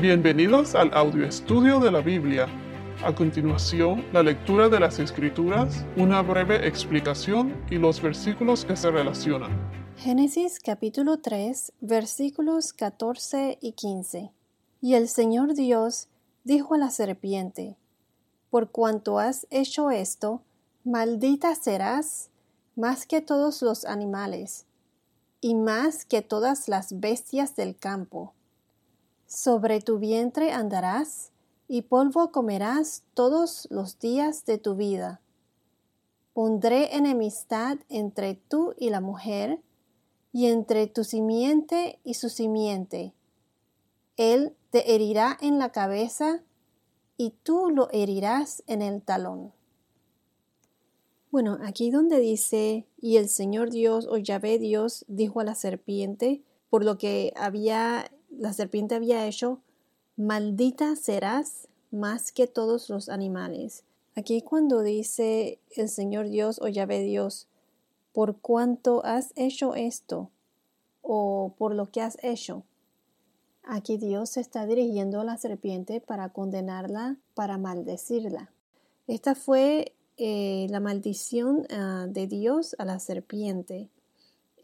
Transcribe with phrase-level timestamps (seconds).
[0.00, 2.46] Bienvenidos al audio estudio de la Biblia.
[3.04, 8.92] A continuación, la lectura de las Escrituras, una breve explicación y los versículos que se
[8.92, 9.50] relacionan.
[9.96, 14.30] Génesis capítulo 3, versículos 14 y 15.
[14.80, 16.06] Y el Señor Dios
[16.44, 17.74] dijo a la serpiente,
[18.50, 20.42] Por cuanto has hecho esto,
[20.84, 22.30] maldita serás
[22.76, 24.64] más que todos los animales,
[25.40, 28.32] y más que todas las bestias del campo
[29.28, 31.30] sobre tu vientre andarás,
[31.68, 35.20] y polvo comerás todos los días de tu vida.
[36.32, 39.60] Pondré enemistad entre tú y la mujer,
[40.32, 43.12] y entre tu simiente y su simiente.
[44.16, 46.42] Él te herirá en la cabeza,
[47.18, 49.52] y tú lo herirás en el talón.
[51.30, 56.42] Bueno, aquí donde dice, y el Señor Dios o Yahvé Dios dijo a la serpiente,
[56.70, 59.60] por lo que había la serpiente había hecho,
[60.16, 63.84] maldita serás más que todos los animales.
[64.14, 67.46] Aquí cuando dice el Señor Dios o llave Dios,
[68.12, 70.30] por cuanto has hecho esto
[71.02, 72.64] o por lo que has hecho.
[73.62, 78.50] Aquí Dios se está dirigiendo a la serpiente para condenarla, para maldecirla.
[79.06, 83.88] Esta fue eh, la maldición ah, de Dios a la serpiente.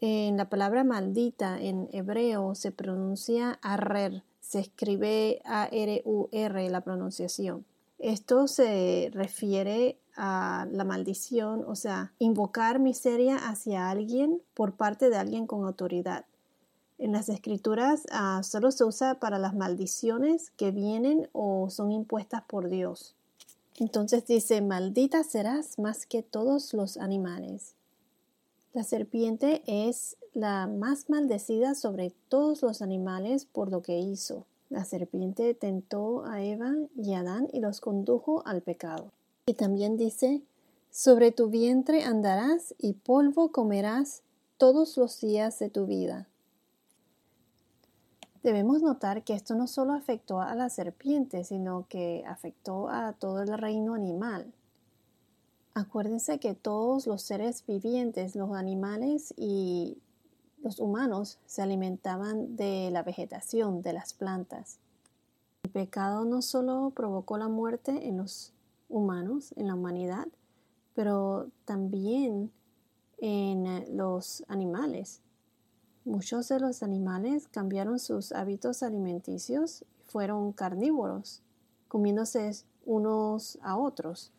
[0.01, 7.65] En la palabra maldita en hebreo se pronuncia arrer, se escribe A-R-U-R la pronunciación.
[7.97, 15.17] Esto se refiere a la maldición, o sea, invocar miseria hacia alguien por parte de
[15.17, 16.25] alguien con autoridad.
[16.97, 22.43] En las escrituras ah, solo se usa para las maldiciones que vienen o son impuestas
[22.43, 23.15] por Dios.
[23.77, 27.75] Entonces dice, maldita serás más que todos los animales.
[28.75, 34.45] La serpiente es la más maldecida sobre todos los animales por lo que hizo.
[34.69, 39.13] La serpiente tentó a Eva y a Adán y los condujo al pecado.
[39.45, 40.41] Y también dice,
[40.91, 44.23] sobre tu vientre andarás y polvo comerás
[44.57, 46.27] todos los días de tu vida.
[48.43, 53.41] Debemos notar que esto no solo afectó a la serpiente, sino que afectó a todo
[53.41, 54.51] el reino animal.
[55.77, 59.97] Acuérdense que todos los seres vivientes, los animales y
[60.63, 64.79] los humanos se alimentaban de la vegetación, de las plantas.
[65.63, 68.53] El pecado no solo provocó la muerte en los
[68.87, 70.29] humanos, en la humanidad,
[70.93, 72.53] pero también
[73.17, 75.19] en los animales.
[76.05, 81.41] Muchos de los animales cambiaron sus hábitos alimenticios y fueron carnívoros,
[81.89, 84.31] comiéndose unos a otros.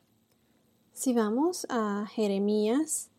[0.96, 3.10] Si vamos a Jeremías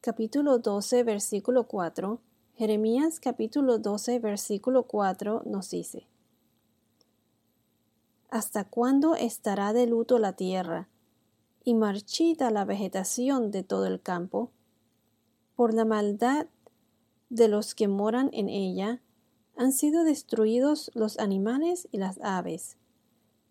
[0.00, 2.20] capítulo 12 versículo 4,
[2.54, 6.06] Jeremías capítulo 12 versículo 4 nos dice,
[8.30, 10.88] ¿Hasta cuándo estará de luto la tierra
[11.64, 14.52] y marchita la vegetación de todo el campo?
[15.56, 16.46] Por la maldad
[17.28, 19.02] de los que moran en ella,
[19.56, 22.76] han sido destruidos los animales y las aves,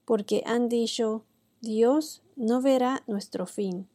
[0.06, 1.26] porque han dicho,
[1.62, 3.90] Dios no verá nuestro fin.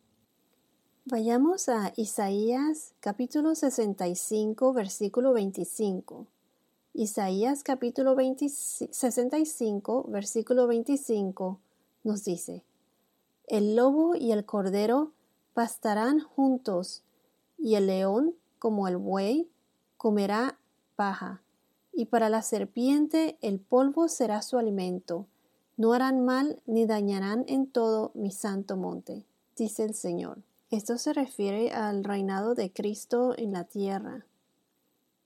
[1.04, 6.26] Vayamos a Isaías capítulo 65 versículo 25.
[6.92, 11.60] Isaías capítulo 65 versículo 25
[12.02, 12.64] nos dice,
[13.46, 15.12] El lobo y el cordero
[15.54, 17.04] pastarán juntos,
[17.58, 19.48] y el león, como el buey,
[19.96, 20.58] comerá
[20.96, 21.42] paja,
[21.92, 25.28] y para la serpiente el polvo será su alimento
[25.76, 29.24] no harán mal ni dañarán en todo mi santo monte,
[29.56, 30.42] dice el Señor.
[30.70, 34.24] Esto se refiere al reinado de Cristo en la tierra,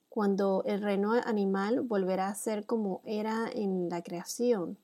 [0.09, 4.79] cuando el reino animal volverá a ser como era en la creación.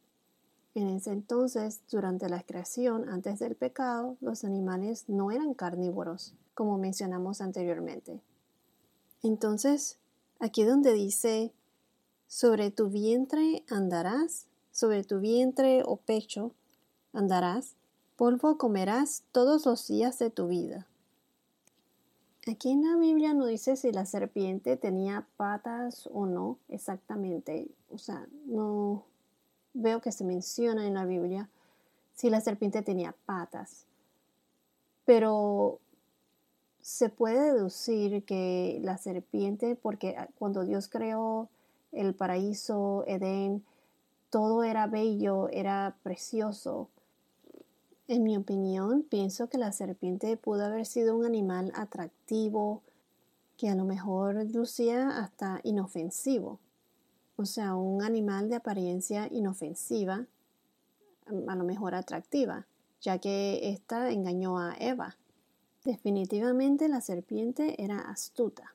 [0.74, 6.78] En ese entonces, durante la creación, antes del pecado, los animales no eran carnívoros, como
[6.78, 8.20] mencionamos anteriormente.
[9.22, 9.98] Entonces,
[10.38, 11.52] aquí donde dice,
[12.26, 14.46] sobre tu vientre andarás
[14.82, 16.50] sobre tu vientre o pecho
[17.12, 17.76] andarás,
[18.16, 20.88] polvo comerás todos los días de tu vida.
[22.50, 27.68] Aquí en la Biblia no dice si la serpiente tenía patas o no exactamente.
[27.92, 29.04] O sea, no
[29.72, 31.48] veo que se menciona en la Biblia
[32.14, 33.86] si la serpiente tenía patas.
[35.04, 35.78] Pero
[36.80, 41.48] se puede deducir que la serpiente, porque cuando Dios creó
[41.92, 43.62] el paraíso, Edén,
[44.32, 46.88] todo era bello, era precioso.
[48.08, 52.80] En mi opinión, pienso que la serpiente pudo haber sido un animal atractivo,
[53.58, 56.58] que a lo mejor lucía hasta inofensivo.
[57.36, 60.24] o sea, un animal de apariencia inofensiva,
[61.26, 62.66] a lo mejor atractiva,
[63.02, 65.16] ya que ésta engañó a Eva.
[65.84, 68.74] Definitivamente la serpiente era astuta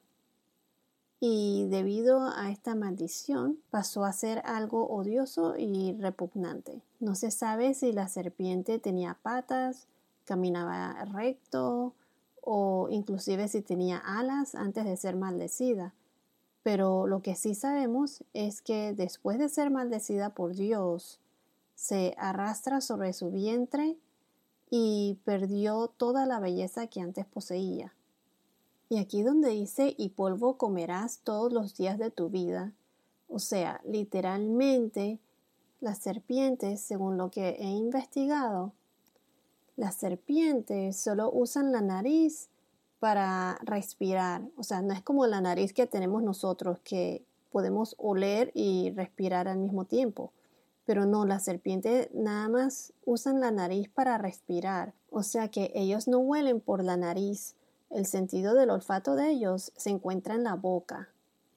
[1.19, 6.81] y debido a esta maldición pasó a ser algo odioso y repugnante.
[7.00, 9.88] No se sabe si la serpiente tenía patas,
[10.25, 11.94] caminaba recto
[12.42, 15.94] o inclusive si tenía alas antes de ser maldecida.
[16.62, 21.20] Pero lo que sí sabemos es que después de ser maldecida por Dios,
[21.75, 23.98] se arrastra sobre su vientre
[24.70, 27.94] y perdió toda la belleza que antes poseía.
[28.89, 32.74] Y aquí donde dice, y polvo comerás todos los días de tu vida,
[33.28, 35.19] o sea, literalmente,
[35.81, 38.72] las serpientes, según lo que he investigado,
[39.75, 42.50] las serpientes solo usan la nariz
[43.00, 44.42] para respirar.
[44.57, 49.48] O sea, no es como la nariz que tenemos nosotros, que podemos oler y respirar
[49.48, 50.31] al mismo tiempo.
[50.86, 54.94] Pero no, las serpientes nada más usan la nariz para respirar.
[55.12, 57.56] O sea que ellos no huelen por la nariz,
[57.89, 61.10] el sentido del olfato de ellos se encuentra en la boca.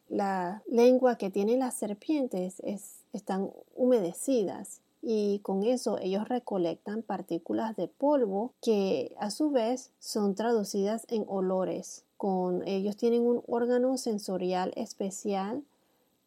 [0.08, 7.76] La lengua que tienen las serpientes es, están humedecidas y con eso ellos recolectan partículas
[7.76, 12.04] de polvo que a su vez son traducidas en olores.
[12.16, 15.62] Con ellos tienen un órgano sensorial especial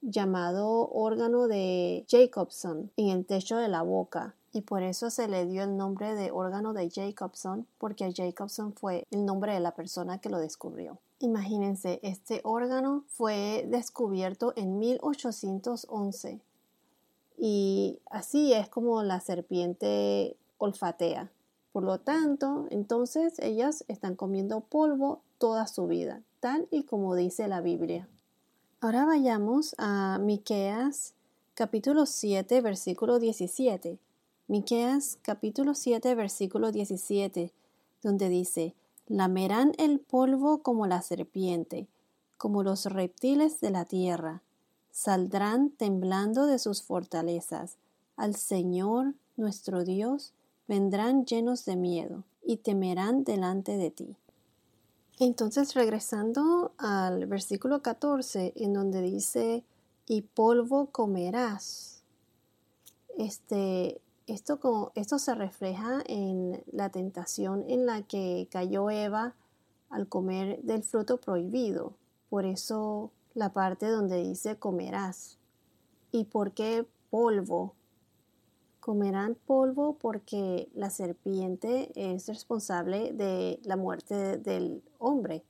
[0.02, 5.46] llamado órgano de Jacobson en el techo de la boca y por eso se le
[5.48, 10.20] dio el nombre de órgano de Jacobson, porque Jacobson fue el nombre de la persona
[10.20, 11.00] que lo descubrió.
[11.20, 16.40] Imagínense, este órgano fue descubierto en 1811
[17.38, 21.32] y así es como la serpiente olfatea.
[21.72, 27.48] Por lo tanto, entonces ellas están comiendo polvo toda su vida, tal y como dice
[27.48, 28.08] la Biblia.
[28.82, 31.16] Ahora vayamos a Miqueas
[31.56, 33.98] capítulo 7, versículo 17.
[34.48, 37.54] Miqueas capítulo 7 versículo 17,
[38.02, 38.76] donde dice,
[39.08, 41.88] lamerán el polvo como la serpiente,
[42.38, 44.42] como los reptiles de la tierra,
[44.92, 47.78] saldrán temblando de sus fortalezas,
[48.18, 50.34] al Señor nuestro Dios
[50.68, 54.18] vendrán llenos de miedo y temerán delante de ti.
[55.20, 59.64] Entonces regresando al versículo 14 en donde dice
[60.06, 62.04] y polvo comerás.
[63.18, 69.36] Este esto, esto se refleja en la tentación en la que cayó Eva
[69.90, 71.94] al comer del fruto prohibido.
[72.30, 75.38] Por eso la parte donde dice comerás.
[76.12, 77.76] ¿Y por qué polvo?
[78.80, 85.44] Comerán polvo porque la serpiente es responsable de la muerte del hombre.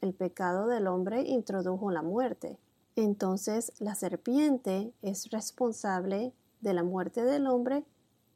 [0.00, 2.58] El pecado del hombre introdujo la muerte.
[2.96, 7.84] Entonces la serpiente es responsable de la muerte del hombre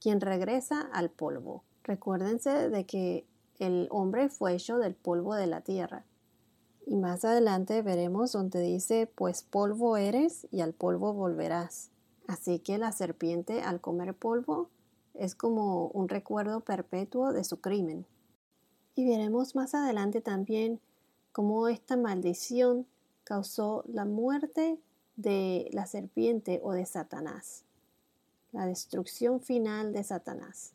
[0.00, 1.62] quien regresa al polvo.
[1.84, 3.26] Recuérdense de que
[3.58, 6.04] el hombre fue hecho del polvo de la tierra.
[6.86, 11.90] Y más adelante veremos donde dice, pues polvo eres y al polvo volverás.
[12.26, 14.70] Así que la serpiente al comer polvo
[15.14, 18.06] es como un recuerdo perpetuo de su crimen.
[18.94, 20.80] Y veremos más adelante también
[21.32, 22.86] cómo esta maldición
[23.24, 24.80] causó la muerte
[25.16, 27.64] de la serpiente o de Satanás
[28.52, 30.72] la destrucción final de Satanás,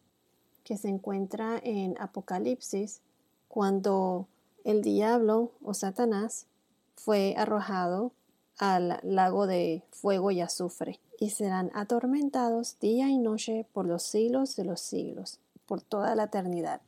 [0.63, 3.01] que se encuentra en Apocalipsis
[3.47, 4.27] cuando
[4.63, 6.47] el diablo o Satanás
[6.95, 8.11] fue arrojado
[8.57, 14.55] al lago de fuego y azufre y serán atormentados día y noche por los siglos
[14.55, 16.81] de los siglos, por toda la eternidad.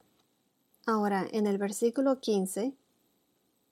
[0.86, 2.74] Ahora, en el versículo 15,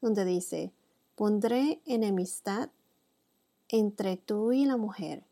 [0.02, 0.72] donde dice,
[1.16, 2.70] pondré enemistad
[3.70, 5.24] entre tú y la mujer,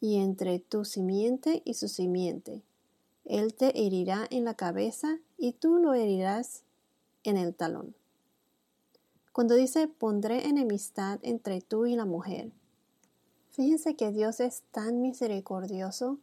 [0.00, 2.62] y entre tu simiente y su simiente.
[3.24, 6.62] Él te herirá en la cabeza y tú lo herirás
[7.24, 7.94] en el talón.
[9.32, 12.50] Cuando dice pondré enemistad entre tú y la mujer,
[13.50, 16.18] fíjense que Dios es tan misericordioso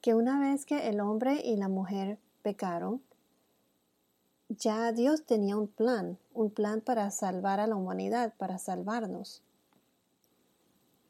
[0.00, 3.00] que una vez que el hombre y la mujer pecaron,
[4.48, 9.42] ya Dios tenía un plan, un plan para salvar a la humanidad, para salvarnos.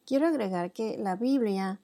[0.05, 1.81] Quiero agregar que la Biblia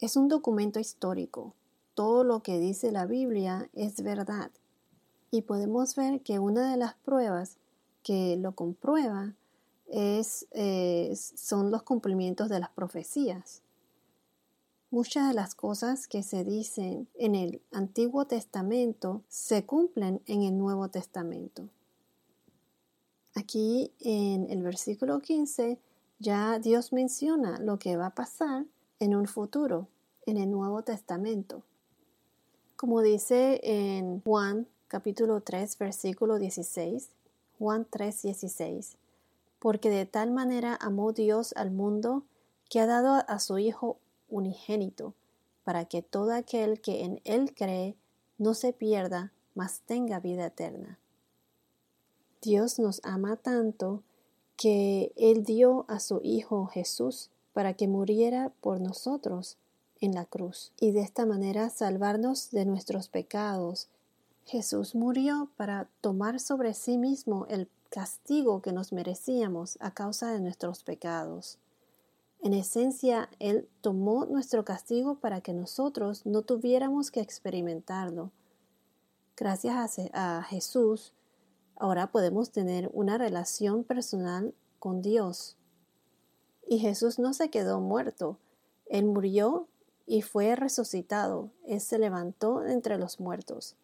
[0.00, 1.54] es un documento histórico.
[1.94, 4.50] Todo lo que dice la Biblia es verdad.
[5.30, 7.56] Y podemos ver que una de las pruebas
[8.02, 9.34] que lo comprueba
[9.86, 13.62] es, eh, son los cumplimientos de las profecías.
[14.90, 20.58] Muchas de las cosas que se dicen en el Antiguo Testamento se cumplen en el
[20.58, 21.68] Nuevo Testamento.
[23.36, 25.78] Aquí en el versículo 15
[26.22, 28.66] Ya Dios menciona lo que va a pasar
[28.98, 29.88] en un futuro,
[30.26, 31.62] en el Nuevo Testamento.
[32.76, 37.08] Como dice en Juan capítulo 3, versículo 16,
[37.58, 38.98] Juan 3, 16,
[39.60, 42.24] porque de tal manera amó Dios al mundo
[42.68, 43.96] que ha dado a su Hijo
[44.28, 45.14] unigénito,
[45.64, 47.96] para que todo aquel que en Él cree
[48.36, 50.98] no se pierda, mas tenga vida eterna.
[52.42, 54.02] Dios nos ama tanto
[54.60, 59.56] que Él dio a su Hijo Jesús para que muriera por nosotros
[60.02, 63.88] en la cruz y de esta manera salvarnos de nuestros pecados.
[64.44, 70.40] Jesús murió para tomar sobre sí mismo el castigo que nos merecíamos a causa de
[70.40, 71.56] nuestros pecados.
[72.42, 78.30] En esencia, Él tomó nuestro castigo para que nosotros no tuviéramos que experimentarlo.
[79.38, 81.14] Gracias a, Jesús,
[81.80, 85.56] ahora podemos tener una relación personal con Dios.
[86.68, 88.38] Y Jesús no se quedó muerto.
[88.86, 89.66] Él murió
[90.06, 91.50] y fue resucitado.
[91.66, 93.76] Él se levantó entre los muertos.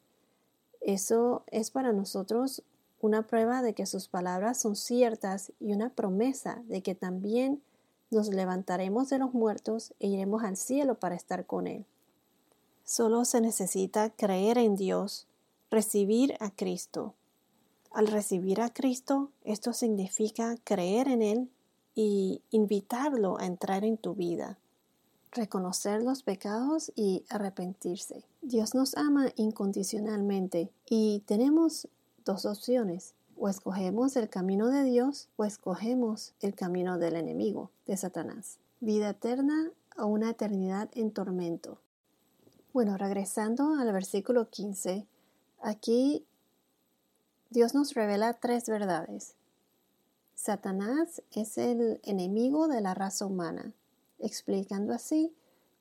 [0.82, 2.62] Eso es para nosotros
[3.00, 7.62] una prueba de que sus palabras son ciertas y una promesa de que también
[8.10, 11.86] nos levantaremos de los muertos e iremos al cielo para estar con Él.
[12.84, 15.26] Solo se necesita creer en Dios,
[15.70, 17.14] recibir a Cristo.
[17.96, 21.50] Al recibir a Cristo, esto significa creer en Él
[21.94, 24.58] y invitarlo a entrar en tu vida,
[25.32, 28.22] reconocer los pecados y arrepentirse.
[28.42, 31.88] Dios nos ama incondicionalmente y tenemos
[32.26, 33.14] dos opciones.
[33.34, 38.58] O escogemos el camino de Dios o escogemos el camino del enemigo, de Satanás.
[38.80, 41.78] Vida eterna o una eternidad en tormento.
[42.74, 45.06] Bueno, regresando al versículo 15,
[45.62, 46.26] aquí
[47.50, 49.34] Dios nos revela tres verdades.
[50.34, 53.72] Satanás es el enemigo de la raza humana,
[54.18, 55.32] explicando así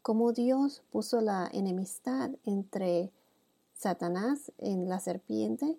[0.02, 3.12] cómo Dios puso la enemistad entre
[3.74, 5.78] Satanás en la serpiente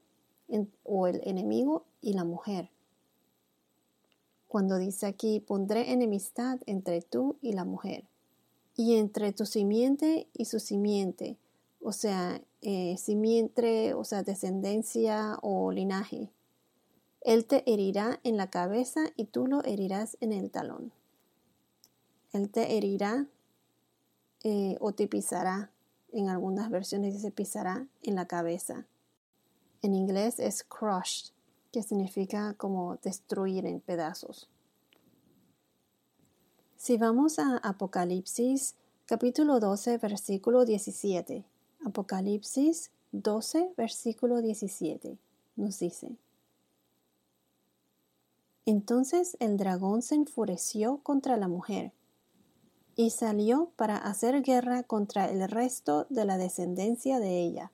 [0.84, 2.70] o el enemigo y la mujer.
[4.48, 8.04] Cuando dice aquí, pondré enemistad entre tú y la mujer,
[8.74, 11.36] y entre tu simiente y su simiente,
[11.86, 16.32] o sea, eh, simiente, o sea, descendencia o linaje.
[17.20, 20.90] Él te herirá en la cabeza y tú lo herirás en el talón.
[22.32, 23.28] Él te herirá
[24.42, 25.70] eh, o te pisará.
[26.12, 28.88] En algunas versiones dice pisará en la cabeza.
[29.80, 31.30] En inglés es crushed,
[31.70, 34.50] que significa como destruir en pedazos.
[36.74, 38.74] Si vamos a Apocalipsis
[39.06, 41.44] capítulo 12, versículo 17.
[41.86, 45.16] Apocalipsis 12, versículo 17.
[45.54, 46.16] Nos dice.
[48.64, 51.92] Entonces el dragón se enfureció contra la mujer
[52.96, 57.70] y salió para hacer guerra contra el resto de la descendencia de ella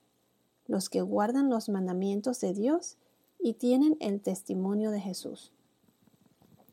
[0.67, 2.97] los que guardan los mandamientos de Dios
[3.39, 5.51] y tienen el testimonio de Jesús.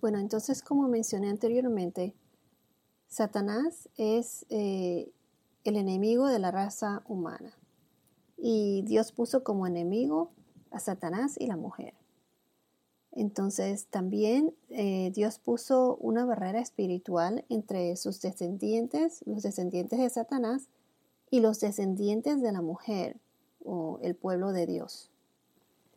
[0.02, 2.14] Bueno, entonces como mencioné anteriormente,
[3.08, 5.10] Satanás es eh,
[5.64, 7.52] el enemigo de la raza humana
[8.36, 10.30] y Dios puso como enemigo
[10.70, 11.94] a Satanás y la mujer.
[13.12, 20.68] Entonces también eh, Dios puso una barrera espiritual entre sus descendientes, los descendientes de Satanás,
[21.30, 23.16] y los descendientes de la mujer,
[23.64, 25.10] o el pueblo de Dios.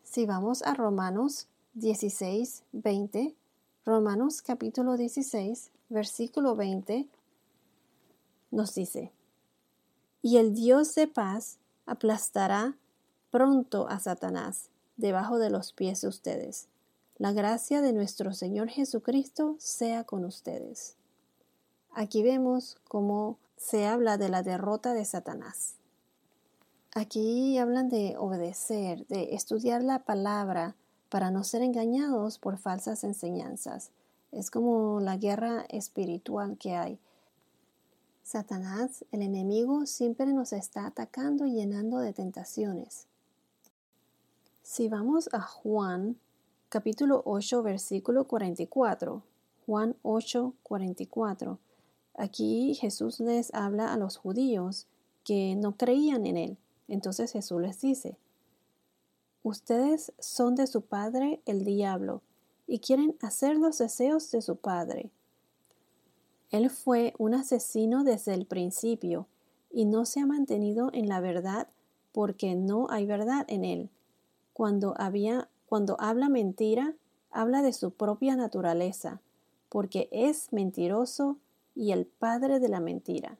[0.03, 3.35] Si vamos a Romanos 16, 20,
[3.85, 7.07] Romanos capítulo 16, versículo 20,
[8.51, 9.11] nos dice,
[10.23, 12.75] y el Dios de paz aplastará
[13.29, 16.69] pronto a Satanás debajo de los pies de ustedes.
[17.17, 20.95] La gracia de nuestro Señor Jesucristo sea con ustedes.
[21.91, 25.75] Aquí vemos cómo se habla de la derrota de Satanás.
[26.95, 30.75] Aquí hablan de obedecer, de estudiar la palabra
[31.09, 33.91] para no ser engañados por falsas enseñanzas.
[34.31, 36.99] Es como la guerra espiritual que hay.
[38.23, 43.05] Satanás, el enemigo, siempre nos está atacando y llenando de tentaciones.
[44.63, 46.17] Si vamos a Juan
[46.69, 49.21] capítulo 8 versículo 44,
[49.65, 51.59] Juan 8 44,
[52.15, 54.87] aquí Jesús les habla a los judíos
[55.23, 58.17] que no creían en él entonces Jesús les dice,
[59.41, 62.21] ustedes son de su padre el diablo
[62.67, 65.09] y quieren hacer los deseos de su padre.
[66.53, 69.25] Él fue un asesino desde el principio
[69.71, 71.67] y no se ha mantenido en la verdad
[72.11, 73.89] porque no hay verdad en él.
[74.53, 76.93] Cuando, habla mentira,
[77.31, 79.19] habla de su propia naturaleza,
[79.67, 81.39] porque es mentiroso
[81.73, 83.39] y el padre de la mentira.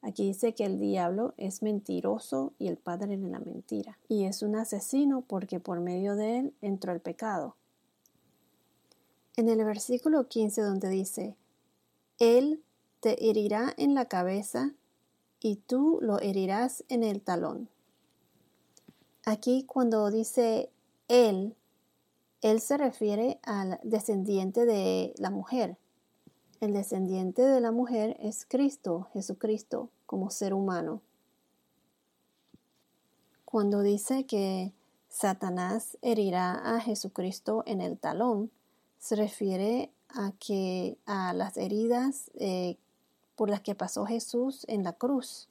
[0.00, 3.98] Aquí dice que el diablo es mentiroso y el padre de la mentira.
[4.08, 7.54] Y es un asesino porque por medio de él entró el pecado.
[9.36, 11.36] En el versículo 15 donde dice,
[12.18, 12.62] Él
[13.00, 14.72] te herirá en la cabeza
[15.40, 17.68] y tú lo herirás en el talón.
[19.24, 20.70] Aquí cuando dice
[21.08, 21.54] Él,
[22.40, 25.76] Él se refiere al descendiente de la mujer.
[26.60, 31.02] El descendiente de la mujer es Cristo, Jesucristo, como ser humano.
[33.44, 34.72] Cuando dice que
[35.08, 38.50] Satanás herirá a Jesucristo en el talón,
[38.98, 42.76] se refiere a que a las heridas eh,
[43.36, 45.48] por las que pasó Jesús en la cruz,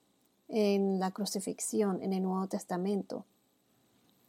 [0.47, 3.25] en la crucifixión, en el Nuevo Testamento.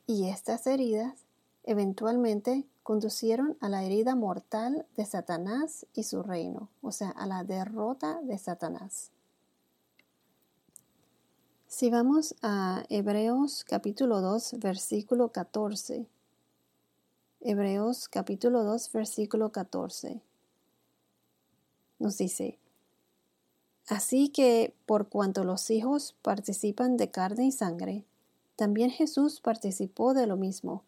[0.07, 1.25] Y estas heridas
[1.65, 7.45] eventualmente conducieron a la herida mortal de Satanás y su reino, o sea, a la
[7.45, 9.11] derrota de Satanás.
[11.69, 16.07] Si vamos a Hebreos capítulo 2, versículo 14.
[17.45, 20.21] Hebreos capítulo 2, versículo 14.
[21.99, 22.57] Nos dice,
[23.89, 28.05] Así que por cuanto los hijos participan de carne y sangre,
[28.55, 30.85] también Jesús participó de lo mismo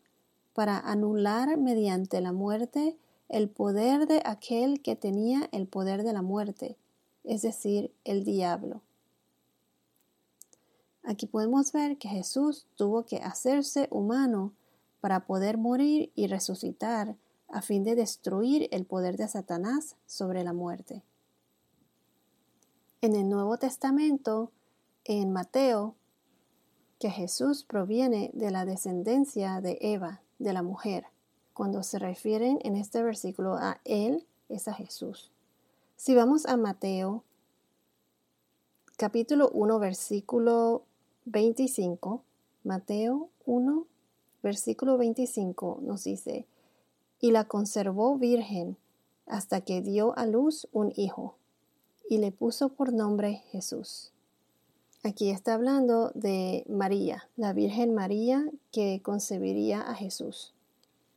[0.53, 2.97] para anular mediante la muerte
[3.29, 6.77] el poder de aquel que tenía el poder de la muerte,
[7.25, 8.81] es decir, el diablo.
[11.03, 14.53] Aquí podemos ver que Jesús tuvo que hacerse humano
[15.05, 17.19] para poder morir y resucitar
[17.49, 21.03] a fin de destruir el poder de Satanás sobre la muerte.
[23.03, 24.51] En el Nuevo Testamento,
[25.05, 25.95] en Mateo,
[26.99, 31.05] que Jesús proviene de la descendencia de Eva, de la mujer.
[31.53, 35.31] Cuando se refieren en este versículo a Él, es a Jesús.
[35.97, 37.25] Si vamos a Mateo,
[38.97, 40.87] capítulo 1, versículo
[41.27, 42.23] 25,
[42.63, 43.87] Mateo 1,
[44.45, 46.45] versículo 25 nos dice,
[47.19, 48.77] y la conservó virgen
[49.27, 51.35] hasta que dio a luz un hijo,
[52.11, 54.13] y le puso por nombre Jesús.
[55.03, 60.53] Aquí está hablando de María, la Virgen María que concebiría a Jesús.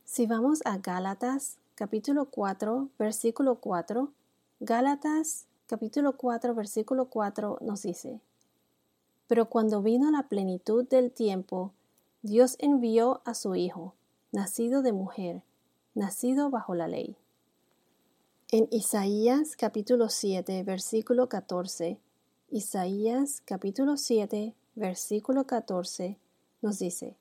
[0.06, 4.10] Si vamos a Gálatas capítulo 4, versículo 4,
[4.60, 8.20] Gálatas capítulo 4, versículo 4 nos dice,
[9.26, 11.72] Pero cuando vino la plenitud del tiempo,
[12.22, 13.94] Dios envió a su Hijo,
[14.32, 15.44] nacido de mujer,
[15.94, 17.16] nacido bajo la ley.
[18.50, 22.00] En Isaías capítulo 7, versículo 14,
[22.50, 26.18] Isaías capítulo 7, versículo 14
[26.60, 27.16] nos dice,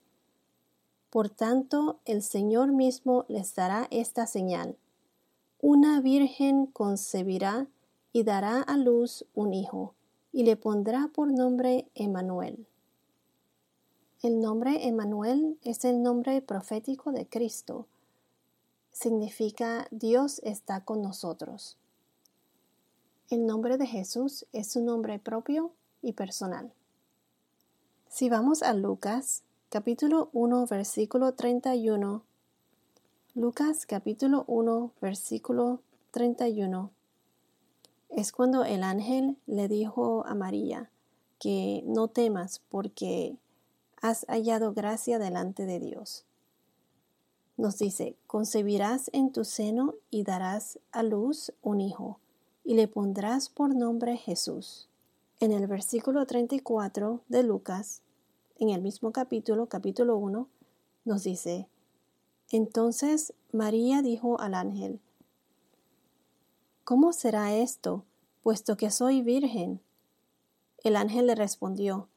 [1.11, 4.77] Por tanto, el Señor mismo les dará esta señal.
[5.61, 7.67] Una virgen concebirá
[8.13, 9.93] y dará a luz un hijo,
[10.31, 12.65] y le pondrá por nombre Emmanuel.
[14.27, 17.85] El nombre Emmanuel es el nombre profético de Cristo.
[18.91, 21.77] Significa Dios está con nosotros.
[23.29, 26.73] El nombre de Jesús es un nombre propio y personal.
[28.09, 32.21] Si vamos a Lucas, capítulo 1, versículo 31,
[33.33, 35.79] Lucas capítulo 1, versículo
[36.11, 36.91] 31,
[38.09, 40.89] es cuando el ángel le dijo a María
[41.39, 43.37] que no temas porque
[44.01, 46.25] has hallado gracia delante de Dios.
[47.57, 52.19] Nos dice, concebirás en tu seno y darás a luz un hijo
[52.63, 54.89] y le pondrás por nombre Jesús.
[55.39, 58.01] En el versículo 34 de Lucas,
[58.59, 60.47] en el mismo capítulo, capítulo 1,
[61.05, 61.67] nos dice,
[62.51, 64.99] Entonces María dijo al ángel,
[66.83, 68.05] ¿Cómo será esto,
[68.43, 69.81] puesto que soy virgen?
[70.83, 72.07] El ángel le respondió,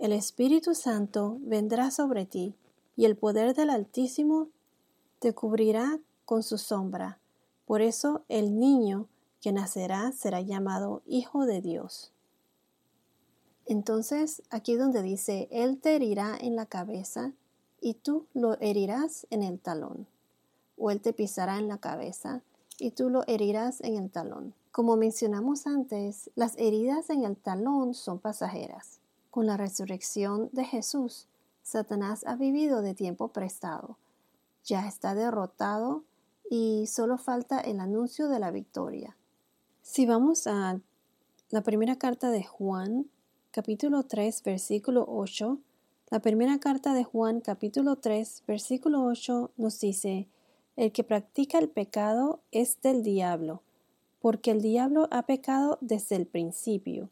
[0.00, 2.54] El Espíritu Santo vendrá sobre ti,
[2.96, 4.48] y el poder del Altísimo
[5.18, 7.18] te cubrirá con su sombra.
[7.66, 9.08] Por eso el niño
[9.42, 12.12] que nacerá será llamado Hijo de Dios.
[13.66, 17.34] Entonces, aquí donde dice, Él te herirá en la cabeza
[17.82, 20.06] y tú lo herirás en el talón.
[20.78, 22.40] O Él te pisará en la cabeza
[22.78, 24.54] y tú lo herirás en el talón.
[24.72, 28.99] Como mencionamos antes, las heridas en el talón son pasajeras.
[29.30, 31.28] Con la resurrección de Jesús,
[31.62, 33.96] Satanás ha vivido de tiempo prestado.
[34.64, 36.02] Ya está derrotado
[36.50, 39.16] y solo falta el anuncio de la victoria.
[39.82, 40.80] Si vamos a
[41.50, 43.06] la primera carta de Juan,
[43.52, 45.58] capítulo 3, versículo 8,
[46.10, 50.26] la primera carta de Juan, capítulo 3, versículo 8 nos dice,
[50.74, 53.62] el que practica el pecado es del diablo,
[54.20, 57.10] porque el diablo ha pecado desde el principio.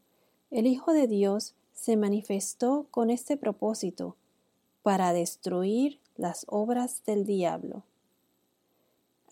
[0.51, 4.17] El Hijo de Dios se manifestó con este propósito,
[4.83, 7.83] para destruir las obras del diablo.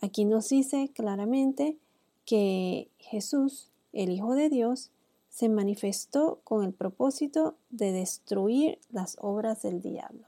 [0.01, 1.79] Aquí nos dice claramente
[2.25, 4.91] que Jesús, el Hijo de Dios,
[5.31, 10.25] se manifestó con el propósito de destruir las obras del diablo.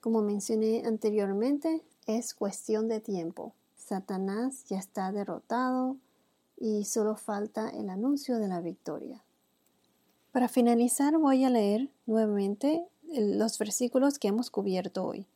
[0.00, 3.52] Como mencioné anteriormente, es cuestión de tiempo.
[3.76, 5.96] Satanás ya está derrotado
[6.58, 9.22] y solo falta el anuncio de la victoria.
[10.32, 15.26] Para finalizar voy a leer nuevamente los versículos que hemos cubierto hoy.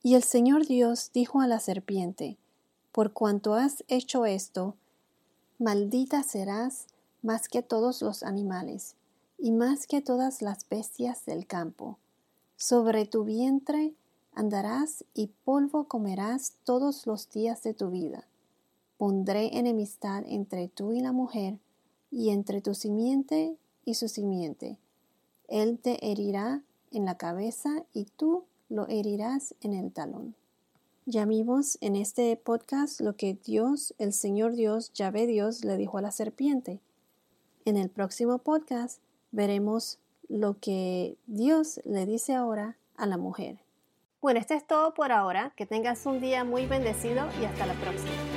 [0.00, 2.36] Y el Señor Dios dijo a la serpiente,
[2.92, 4.76] Por cuanto has hecho esto,
[5.58, 6.86] maldita serás
[7.20, 8.94] más que todos los animales,
[9.38, 11.98] y más que todas las bestias del campo.
[12.56, 13.92] Sobre tu vientre
[14.34, 18.24] andarás y polvo comerás todos los días de tu vida.
[18.98, 21.58] Pondré enemistad entre tú y la mujer,
[22.12, 24.78] y entre tu simiente y su simiente.
[25.48, 30.36] Él te herirá en la cabeza y tú lo herirás en el talón.
[31.04, 35.98] Ya vimos en este podcast lo que Dios, el Señor Dios, Yahvé Dios, le dijo
[35.98, 36.80] a la serpiente.
[37.64, 39.00] En el próximo podcast
[39.32, 39.98] veremos
[40.28, 43.58] lo que Dios le dice ahora a la mujer.
[44.20, 45.52] Bueno, esto es todo por ahora.
[45.56, 48.31] Que tengas un día muy bendecido y hasta la próxima.